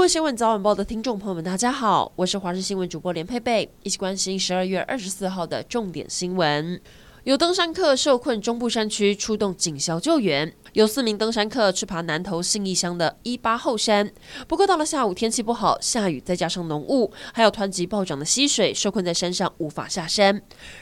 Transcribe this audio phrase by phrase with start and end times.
[0.00, 6.80] 各位新闻早晚报的听众朋友们，大家好，我是华视新闻主播连佩佩，一起关心十二月二十四号的重点新闻。
[7.24, 10.50] 有登山客受困中部山区，出动警消救援。
[10.72, 14.10] 有四名登山客去爬南投信义乡的一八后山，
[14.46, 20.40] 不过到了下午天气不好，下雨再加上浓雾，还有湍急暴涨的溪水，受困在山上无法下山。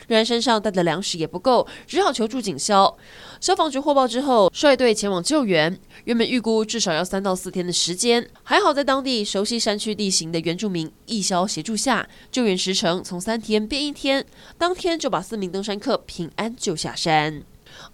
[0.08, 2.96] 然而身上带的粮食也不够，只好求助警消。
[3.40, 5.78] 消防局获报之后，率队前往救援。
[6.04, 14.24] 原本预估至少要三到四天的时间，还好在当地熟悉山区地形的原住民义消协助下，救援时程从三天变一天，
[14.56, 17.42] 当天就把四名登山客平安救下山。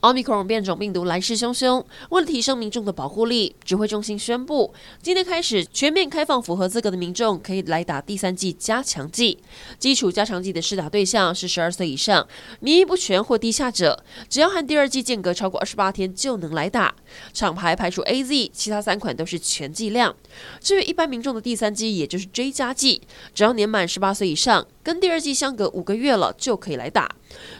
[0.01, 9.39] 奥密克戎变种病毒来势汹汹，为了提升民众的保护力，指挥中心宣布，今天开始全面开放符合资格的民众可以来打第三剂加强剂。
[9.79, 12.27] 基础加强剂的施打对象是十二岁以上、
[12.61, 16.95] 免疫不全或低下者，只要和第二剂间隔超过二十八天就能来打。
[17.33, 20.15] 厂牌排除 AZ，其他三款都是全剂量。
[20.61, 23.03] 至于一般民众的第三剂，也就是 J 加剂，
[23.35, 27.09] 只要年满十八岁以上，跟第二剂相隔五个月了就可以来打。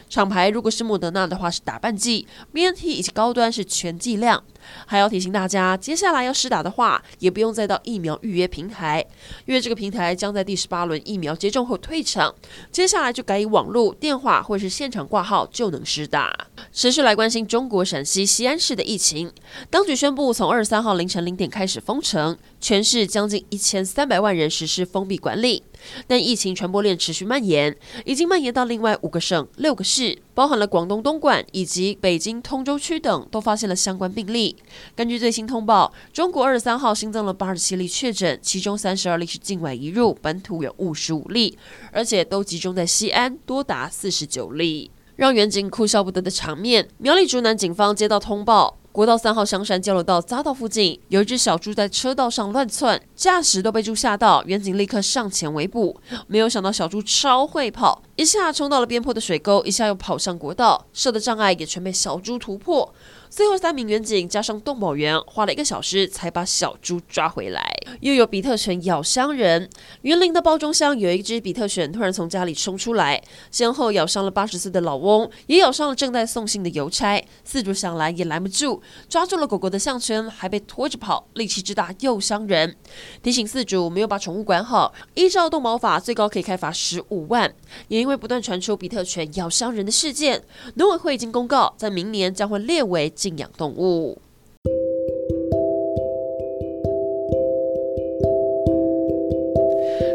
[0.09, 4.43] 厂牌如果是莫德纳的话是打半剂，BNT 以及高端是全剂量。
[4.87, 9.05] 还要提醒大家，接下来要施打的话，也不用再到疫苗预约平台，
[9.45, 12.33] 因为这个平台将在第十八轮疫苗接种后退场，
[12.71, 16.35] 接下来就改以网络、电话或是现场挂号就能施打。
[16.75, 19.31] 持续来关心中国陕西西安市的疫情，
[19.69, 25.63] 当局宣布从二十三号凌晨零点开始封城，全市将近一千三百万人实施封闭管理。
[26.05, 34.57] 但疫情传播链持续蔓延，已经蔓延到另外五个省、六个市，包含了广东东莞以及北京通州区等，都发现了相关病例。
[34.97, 41.57] 根据最新通报，中国二十三号新增了八十七例确诊，其中三十二例是境外移入，本土有五十五例，
[41.93, 44.91] 而且都集中在西安，多达四十九例。
[45.15, 48.77] 让远景哭笑不得的场面，苗栗竹南警方接到通报。
[48.91, 55.99] 国道三号香山交流道匝道附近，有一只小猪在车道上乱窜，驾驶都被猪吓到，远景立刻上前围捕。
[56.27, 62.93] 没有想到小猪超会跑，一下冲到了边坡的水沟，一下又跑上国道，设的障碍也全被小猪突破。
[63.29, 67.61] 最后三名远警加上动保员，花了一个小时才把小猪抓回来。
[67.99, 69.69] 又有比特犬咬伤人，
[70.03, 73.21] 园林的包装箱有一只比特犬突然从家里冲出来，
[73.51, 77.21] 先后咬伤了八十岁的老翁，也咬伤了正在送信的邮差。
[77.45, 82.77] 饲主想来也拦不住，抓住了狗狗的项圈，还被拖着跑，力气之大又伤人。
[83.21, 87.53] 提醒饲主没有把宠物管好，依照动保法最高可以开罚十五万。
[87.89, 90.43] 也因为不断传出比特犬咬伤人的事件，
[90.75, 93.09] 农委会已经公告，在明年将会列为。
[93.09, 94.19] 禁养动物。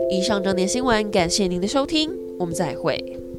[0.09, 3.30] 以上整点新闻，感谢您的收听，我们再会。